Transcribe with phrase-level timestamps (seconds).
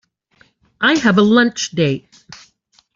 [0.81, 2.07] I have a lunch date.